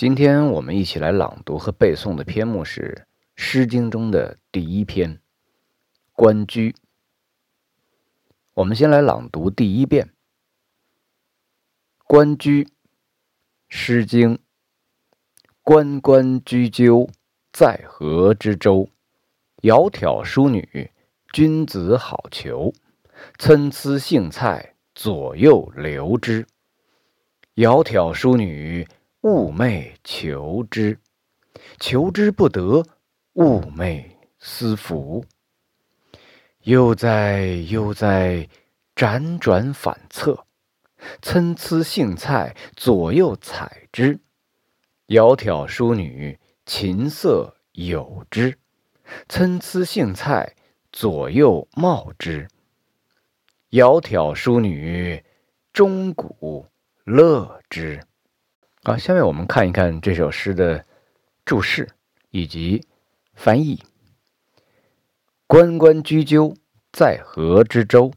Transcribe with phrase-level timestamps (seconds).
[0.00, 3.06] 今天我们一起来朗读和背诵的篇目是
[3.36, 5.16] 《诗经》中的第一篇
[6.14, 6.72] 《关雎》。
[8.54, 10.06] 我们先来朗读第一遍
[12.06, 12.64] 《关雎》。
[13.68, 14.36] 《诗经》：
[15.62, 17.10] 关关雎鸠，
[17.52, 18.88] 在河之洲。
[19.58, 20.90] 窈窕淑女，
[21.30, 22.72] 君子好逑。
[23.38, 26.46] 参差荇菜，左右流之。
[27.56, 28.88] 窈窕淑女。
[29.22, 30.98] 寤寐求之，
[31.78, 32.86] 求之不得，
[33.34, 34.02] 寤寐
[34.38, 35.26] 思服。
[36.62, 38.48] 悠哉悠哉，
[38.96, 40.46] 辗转反侧，
[41.20, 44.18] 参差荇菜，左右采之。
[45.06, 48.58] 窈窕淑女，琴瑟友之。
[49.28, 50.56] 参差荇菜，
[50.92, 52.48] 左右芼之。
[53.70, 55.22] 窈窕淑女，
[55.74, 56.66] 钟鼓
[57.04, 58.00] 乐之。
[58.82, 60.86] 好，下面我们看一看这首诗的
[61.44, 61.90] 注释
[62.30, 62.86] 以及
[63.34, 63.82] 翻译。
[65.46, 66.56] 关关雎鸠，
[66.90, 68.10] 在河之洲。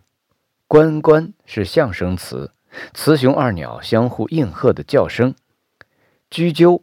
[0.65, 2.53] 关关是象声词，
[2.93, 5.35] 雌雄二鸟相互应和的叫声。
[6.29, 6.81] 雎鸠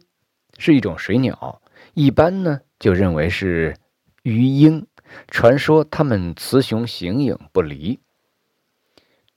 [0.59, 1.59] 是一种水鸟，
[1.95, 3.75] 一般呢就认为是
[4.21, 4.85] 鱼鹰。
[5.27, 7.99] 传说它们雌雄形影不离。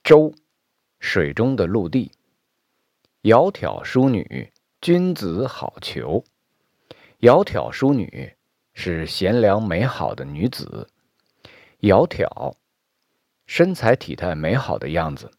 [0.03, 0.35] 洲，
[1.01, 2.13] 水中的陆地。
[3.25, 6.23] 窈窕淑女，君子好逑。
[7.21, 8.35] 窈窕淑女
[8.75, 10.91] 是贤良美好的女子。
[11.81, 12.57] 窈窕，
[13.47, 15.31] 身材体态美好的样子。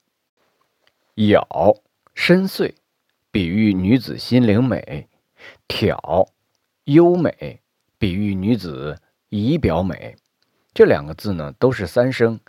[1.14, 1.78] 窈，
[2.16, 2.74] 深邃，
[3.30, 5.08] 比喻女子心灵美。
[5.68, 6.30] 窕，
[6.86, 7.62] 优美，
[8.00, 10.16] 比喻女子仪表美。
[10.74, 12.40] 这两个字呢，都是三声，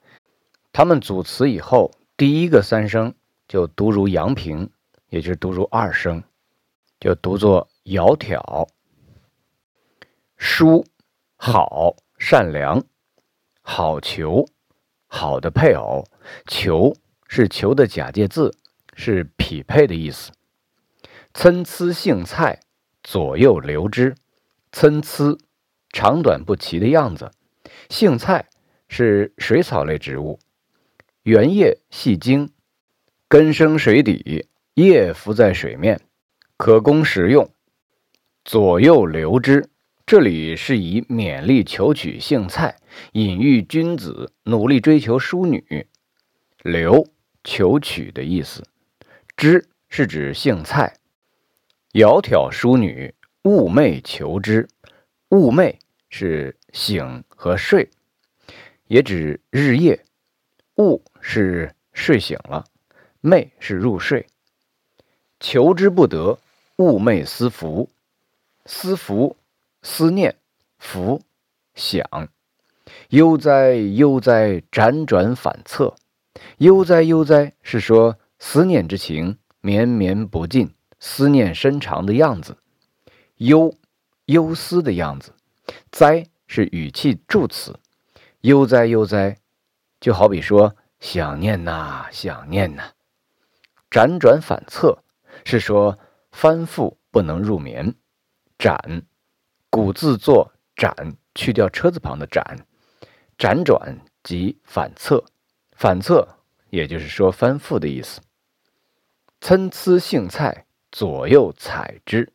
[0.73, 3.15] 它们组词以后，第一个三声
[3.47, 4.71] 就读如阳平。
[5.09, 6.23] 也就是读如二声，
[6.99, 8.69] 就读作窈窕。
[10.37, 10.85] 淑，
[11.37, 12.85] 好，善良，
[13.63, 14.47] 好逑，
[15.07, 16.05] 好的配偶。
[16.47, 16.95] 求
[17.29, 18.55] 是求的假借字，
[18.95, 20.33] 是匹配的意思。
[21.33, 22.61] 参差荇菜，
[23.03, 24.15] 左右流之。
[24.73, 25.39] 参差，
[25.91, 27.31] 长短不齐的样子。
[27.89, 28.49] 荇菜
[28.89, 30.39] 是水草类植物，
[31.23, 32.53] 圆叶细茎，
[33.29, 34.49] 根生水底。
[34.77, 35.99] 叶浮在水面，
[36.59, 37.51] 可供食用。
[38.45, 39.71] 左右流之，
[40.05, 42.77] 这里是以勉励求取荇菜，
[43.13, 45.87] 隐喻君子努力追求淑女。
[46.63, 47.07] 流，
[47.43, 48.63] 求取的意思。
[49.35, 50.95] 之是指荇菜。
[51.93, 54.69] 窈窕淑女，寤寐求之。
[55.31, 55.77] 寤寐
[56.11, 57.89] 是醒和睡，
[58.89, 60.05] 也指日夜。
[60.75, 62.67] 寤是睡醒了，
[63.23, 64.27] 寐是入睡。
[65.41, 66.39] 求之不得，
[66.77, 67.89] 寤寐思服。
[68.65, 69.37] 思服，
[69.83, 70.37] 思念，
[70.79, 71.23] 服，
[71.75, 72.29] 想。
[73.11, 75.95] 悠哉悠哉，辗转反侧。
[76.59, 82.57] 悠哉悠哉是说思念之情绵绵不尽，思念深长的样子。
[83.37, 83.75] 忧，
[84.27, 85.33] 忧思的样子。
[85.91, 87.79] 哉是语气助词。
[88.41, 89.37] 悠哉悠哉，
[90.01, 92.93] 就好比说想念呐，想念呐。
[93.91, 94.99] 辗转反侧。
[95.49, 95.97] 是说
[96.33, 97.95] 翻覆不能入眠，
[98.59, 99.05] 辗，
[99.71, 102.43] 古字作辗，去掉车字旁的辗，
[103.39, 105.25] 辗转即反侧，
[105.77, 106.27] 反侧
[106.71, 108.21] 也就是说翻覆的意思。
[109.41, 112.33] 参差荇菜，左右采之。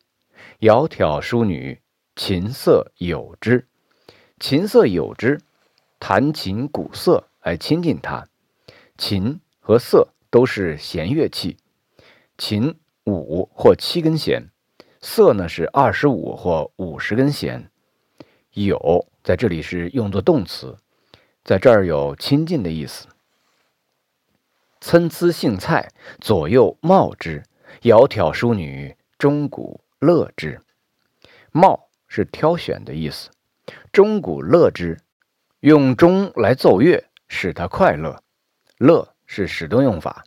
[0.60, 1.82] 窈窕淑女，
[2.16, 3.68] 琴瑟友之。
[4.40, 5.38] 琴瑟友之，
[6.00, 8.26] 弹琴鼓瑟来亲近他。
[8.96, 11.58] 琴和瑟都是弦乐器，
[12.38, 12.78] 琴。
[13.04, 14.50] 五或七根弦，
[15.00, 17.70] 瑟呢是二十五或五十根弦。
[18.52, 20.76] 有在这里是用作动词，
[21.42, 23.06] 在这儿有亲近的意思。
[24.80, 27.42] 参差荇菜，左右芼之。
[27.80, 30.60] 窈窕淑女，钟鼓乐之。
[31.52, 33.30] 芼是挑选的意思。
[33.90, 35.00] 钟鼓乐之，
[35.60, 38.22] 用钟来奏乐，使他快乐。
[38.78, 40.24] 乐是使动用法，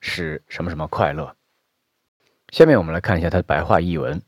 [0.00, 1.34] 使什么什么快乐。
[2.54, 4.22] 下面我们来看一下它的白话译文：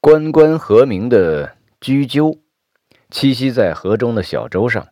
[0.00, 2.40] 关关河鸣的雎鸠，
[3.10, 4.88] 栖息在河中的小舟上。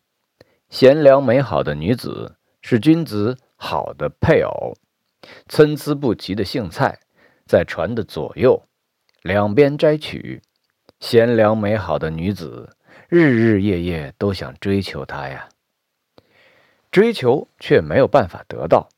[0.71, 4.75] 贤良美好的女子是君子好的配偶。
[5.49, 7.01] 参差不齐的荇菜
[7.49, 8.63] 在船的左右，
[9.23, 10.41] 两边摘取。
[11.01, 12.77] 贤良美好的女子，
[13.09, 15.49] 日日夜夜都想追求他呀，
[16.93, 18.89] 追求却没有办法得到，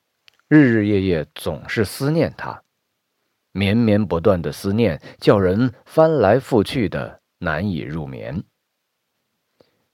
[0.49, 2.63] 日日夜夜总是思念他。
[3.57, 8.45] 绵绵不断的思念，叫人翻来覆去的难以入眠。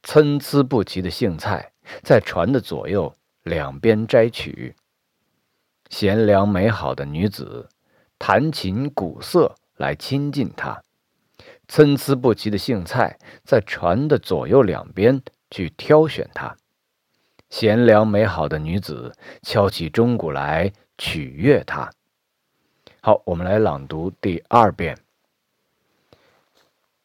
[0.03, 1.71] 参差不齐的荇菜
[2.03, 3.15] 在船的左右
[3.45, 4.75] 两边摘取，
[5.91, 7.69] 贤良美好的女子
[8.19, 10.83] 弹琴鼓瑟来亲近他。
[11.69, 15.23] 参差不齐的荇菜在船的左右两边
[15.53, 16.57] 去挑选它，
[17.49, 21.89] 贤良美好的女子敲起钟鼓来取悦他。
[23.05, 24.97] 好，我们来朗读第二遍。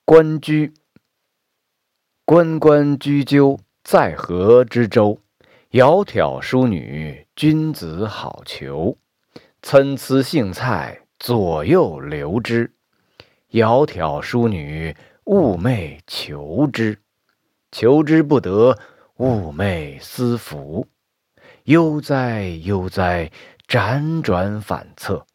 [0.05, 0.71] 关雎，
[2.23, 5.19] 关关雎鸠，在河之洲。
[5.71, 8.97] 窈窕淑女，君子好逑。
[9.63, 12.71] 参差荇菜，左右流之。
[13.49, 16.99] 窈窕淑女，寤寐求之。
[17.71, 18.77] 求之不得，
[19.17, 20.87] 寤寐思服。
[21.63, 23.31] 悠哉悠哉，
[23.67, 25.25] 辗转反侧。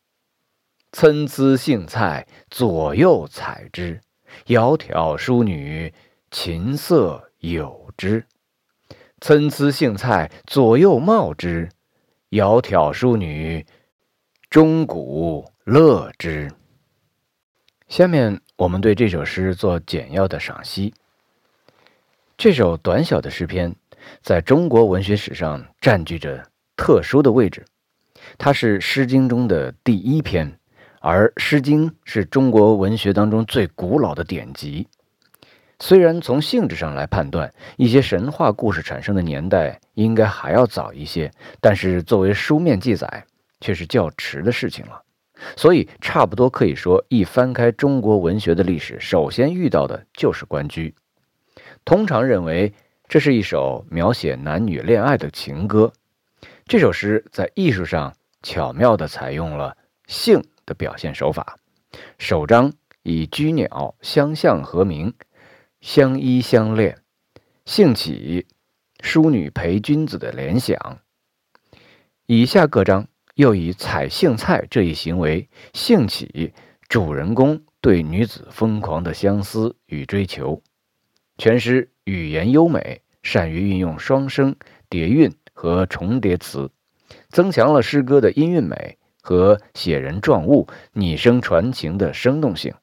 [0.92, 4.00] 参差荇菜，左右采之。
[4.46, 5.92] 窈窕淑女，
[6.30, 8.24] 琴瑟友之。
[9.20, 11.70] 参差荇菜，左右芼之。
[12.30, 13.66] 窈窕淑女，
[14.50, 16.50] 钟鼓乐之。
[17.88, 20.94] 下面我们对这首诗做简要的赏析。
[22.36, 23.74] 这首短小的诗篇，
[24.22, 27.64] 在中国文学史上占据着特殊的位置。
[28.38, 30.58] 它是《诗经》中的第一篇，
[31.04, 34.86] 而《诗经》是中国文学当中最古老的典籍。
[35.80, 41.28] 虽然从性质上来判断，一些神话故事产生的年代应该还要早一些，
[41.60, 43.26] 但是作为书面记载，
[43.60, 45.02] 却是较迟的事情了。
[45.56, 50.90] 所以，差不多可以说，一翻开中国文学的历史，首先遇到的就是《关雎》。
[51.84, 52.72] 通常认为，
[53.08, 55.92] 这是一首描写男女恋爱的情歌。
[56.64, 59.76] 这首诗在艺术上巧妙地采用了
[60.06, 60.40] 性
[60.72, 61.58] 的表现手法。
[62.18, 62.72] 首章
[63.02, 65.12] 以居鸟相向和鸣，
[65.80, 66.98] 相依相恋，
[67.64, 68.46] 兴起
[69.00, 70.98] 淑女陪君子的联想。
[72.26, 73.06] 以下各章。
[73.34, 76.52] 又以采荇菜这一行为兴起
[76.86, 80.62] 主人公对女子疯狂的相思与追求。
[81.38, 84.54] 全诗语言优美，善于运用双声、
[84.90, 86.70] 叠韵和重叠词，
[87.30, 92.74] 增强了诗歌的音韵美和写人状物、拟声传情的生动性。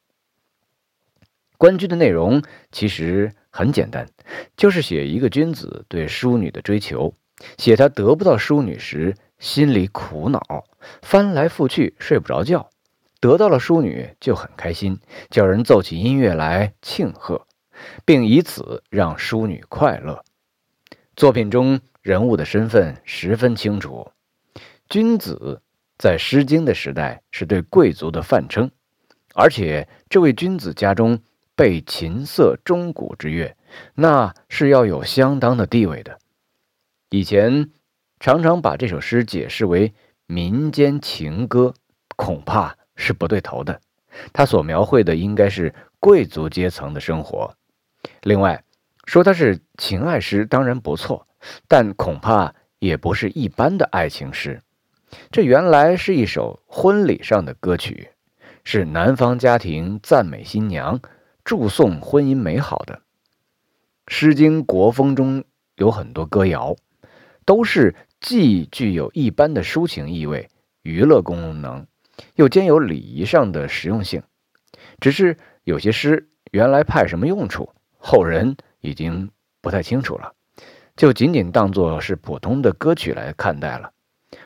[1.56, 2.42] 关雎的内容
[2.72, 4.08] 其实很简单，
[4.56, 7.14] 就是写一个君子对淑女的追求，
[7.56, 9.14] 写他得不到淑女时。
[9.38, 10.66] 心里苦恼，
[11.00, 12.68] 翻来覆去睡不着觉。
[13.20, 15.00] 得到了淑女就很开心，
[15.30, 17.46] 叫人奏起音乐来庆贺，
[18.04, 20.22] 并以此让淑女快乐。
[21.16, 24.12] 作品中人物的身份十分清楚。
[24.90, 25.62] 君子
[26.00, 28.70] 在《诗经》的时代是对贵族的泛称，
[29.34, 31.20] 而且这位君子家中
[31.54, 33.54] 备琴瑟钟鼓之乐，
[33.94, 36.18] 那是要有相当的地位的。
[37.10, 37.70] 以前。
[38.22, 39.94] 常常把这首诗解释为
[40.26, 41.72] 民间情歌，
[42.16, 43.80] 恐怕是不对头的。
[44.30, 47.54] 他所描绘的应该是贵族阶层的生活。
[48.20, 48.62] 另外，
[49.06, 51.26] 说它是情爱诗当然不错，
[51.66, 54.60] 但恐怕也不是一般的爱情诗。
[55.30, 58.10] 这原来是一首婚礼上的歌曲，
[58.64, 61.00] 是男方家庭赞美新娘、
[61.44, 62.94] 祝颂婚姻美好的。
[64.06, 65.44] 《诗经·国风》中
[65.76, 66.76] 有很多歌谣，
[67.44, 67.94] 都是。
[68.20, 70.50] 既具有一般的抒情意味、
[70.82, 71.86] 娱乐功能，
[72.34, 74.22] 又兼有礼仪上的实用性。
[75.00, 79.30] 只是有些诗原来派什么用处，后人已经
[79.62, 80.34] 不太清楚了，
[80.96, 83.90] 就仅仅当作是普通的歌曲来看待了。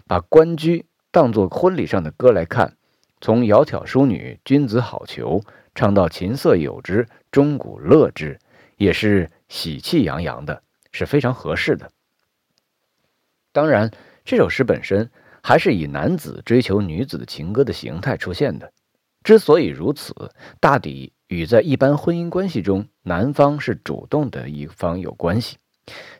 [0.07, 2.77] 把《关雎》当作婚礼上的歌来看，
[3.21, 5.43] 从“窈窕淑女，君子好逑”
[5.75, 8.39] 唱到“琴瑟友之，钟鼓乐之”，
[8.77, 10.63] 也是喜气洋洋的，
[10.93, 11.91] 是非常合适的。
[13.53, 13.91] 当然，
[14.25, 15.11] 这首诗本身
[15.43, 18.73] 还是以男子追求女子的情歌的形态出现的。
[19.23, 20.15] 之所以如此，
[20.61, 25.57] 大抵与在一般婚姻关系中，男方是主动的一方有关系。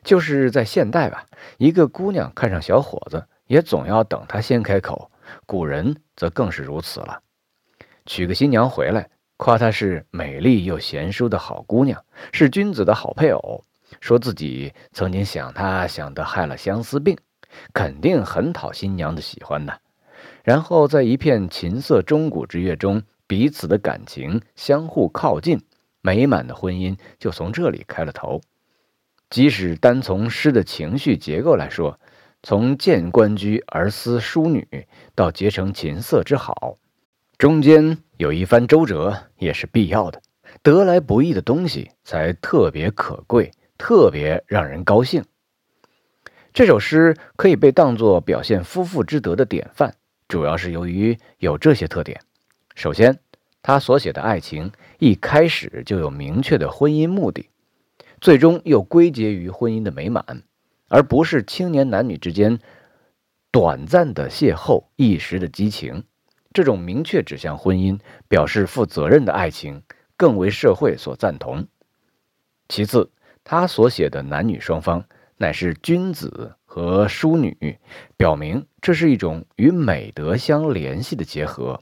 [0.03, 1.25] 就是在现代吧，
[1.57, 5.11] 一个姑娘看上小伙子，也总要等他先开口。
[5.45, 7.21] 古人则更是如此了。
[8.05, 13.63] 娶个新娘回来，夸她是美丽又贤淑的好姑娘，是君子的好配偶。
[14.01, 17.17] 说自己曾经想她想得害了相思病，
[17.73, 19.73] 肯定很讨新娘的喜欢呢。
[20.43, 25.59] 然后在一片琴瑟钟鼓之乐中，彼此的感情相互靠近，
[26.01, 28.41] 美满的婚姻就从这里开了头。
[29.31, 31.99] 即使单从诗的情绪结构来说，
[32.45, 34.85] 从见关雎而思淑女，
[35.15, 36.77] 到结成琴瑟之好，
[37.39, 40.21] 中间有一番周折也是必要的。
[40.61, 43.49] 得来不易的东西才特别可贵，
[43.79, 45.25] 特别让人高兴。
[46.53, 49.95] 这首诗可以被当作表现夫妇之德的典范，
[50.27, 52.21] 主要是由于有这些特点。
[52.75, 53.17] 首先，
[53.63, 57.49] 他所写的爱情一开始就有明确的婚姻目的，
[58.21, 60.43] 最终又归结于婚姻的美满，
[60.87, 62.59] 而不是青年男女之间
[63.51, 66.03] 短暂的邂逅、一时的激情。
[66.53, 69.83] 这种明确指向婚姻、表示负责任的爱情。
[70.17, 71.67] 更为社会所赞同。
[72.69, 73.11] 其次，
[73.43, 75.03] 他所写的男女双方
[75.35, 77.77] 乃是君子和淑女，
[78.15, 81.81] 表明这是一种与美德相联系的结合。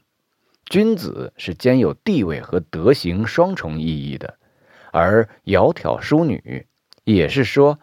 [0.66, 4.36] 君子是兼有地位和德行双重意义的，
[4.90, 6.66] 而窈窕淑女
[7.04, 7.78] 也是说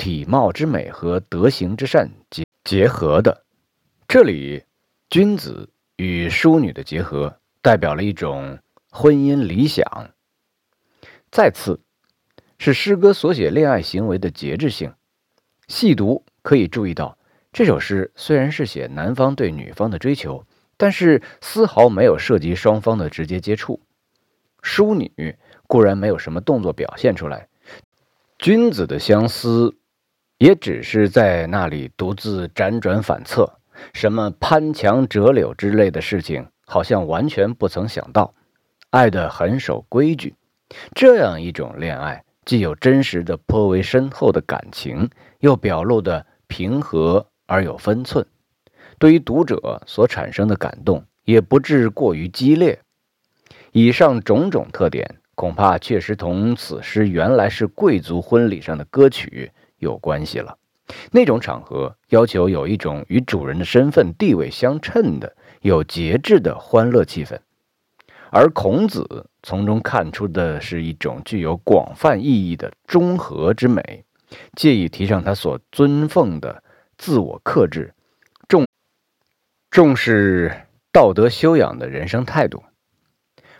[0.00, 3.44] 体貌之美和德行之善结结合的。
[4.08, 4.64] 这里，
[5.10, 8.58] 君子与淑女的结合代表了一种。
[8.92, 9.84] 婚姻理想。
[11.30, 11.78] 再次，
[12.58, 14.92] 是诗歌所写恋爱行为的节制性。
[15.68, 17.16] 细读可以注意到，
[17.52, 20.44] 这首诗虽然是写男方对女方的追求，
[20.76, 23.80] 但是丝毫没有涉及双方的直接接触。
[24.60, 25.36] 淑女
[25.68, 27.46] 固然没有什么动作表现出来，
[28.38, 29.76] 君子的相思
[30.40, 33.58] 也只是在那里独自辗转反侧，
[33.92, 38.32] 什么攀墙折柳之类的事情，好像完全不曾想到。
[38.88, 40.34] 爱得很守规矩，
[40.94, 48.26] 这样一种恋爱，既有真实的颇为深厚的感情，又表露的平和而有分寸，
[48.98, 52.80] 对于读者所产生的感动也不至过于激烈。
[53.72, 60.56] 以上种种特点，恐怕确实同此诗原来是贵族婚礼上的歌曲有关系了。
[61.10, 67.38] 那种场合要求有一种与主人的身份地位相称的、有节制的欢乐气氛。
[68.30, 74.04] 而孔子从中看出的是一种具有广泛意义的中和之美，
[74.54, 76.62] 借以提倡他所尊奉的
[76.96, 77.92] 自我克制、
[78.48, 78.66] 重
[79.70, 82.62] 重视道德修养的人生态度。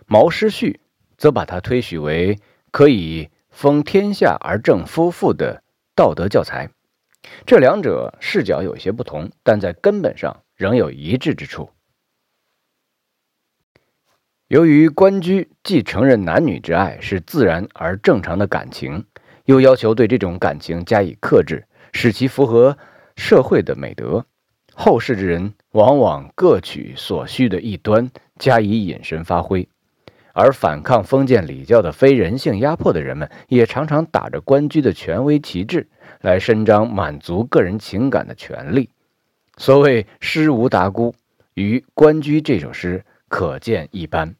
[0.06, 0.80] 毛诗序
[1.16, 2.38] 则把它推许为
[2.72, 5.62] 可以封天下而正夫妇的
[6.00, 6.70] 道德教材。
[7.44, 11.68] 这两者视角有些不同，但在根本上仍有一致之处。
[14.48, 19.04] 由于官居既承认男女之爱是自然而正常的感情，
[19.44, 22.78] 又要求对这种感情加以克制，使其符合
[23.14, 24.24] 社会的美德，
[24.72, 29.68] 后世之人往往各取所需的一端加以引申发挥，
[30.32, 35.88] 而反抗封建礼教的非人性压迫的人们，也常常打着官居的权威旗帜
[36.20, 38.90] 来伸张满足个人情感的权利。
[39.56, 41.14] 所谓“诗无达姑”，
[41.54, 44.34] 于《官居》这首诗可见一斑。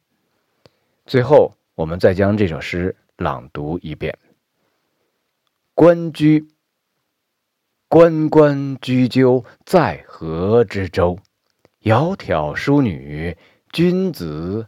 [1.05, 4.17] 最后，我们再将这首诗朗读一遍
[5.75, 6.45] ：“关雎，
[7.87, 11.19] 关关雎鸠，在河之洲。
[11.83, 13.35] 窈窕淑女，
[13.71, 14.67] 君子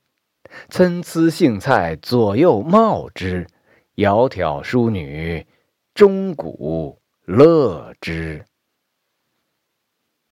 [0.69, 3.47] 参差荇菜，左右芼之。
[3.95, 5.45] 窈窕淑女，
[5.93, 8.43] 钟鼓乐之。